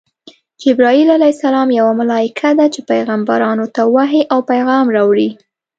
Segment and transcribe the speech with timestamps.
[0.61, 1.31] جبراییل ع
[1.79, 5.29] یوه ملایکه ده چی پیغمبرانو ته وحی او پیغام راوړي.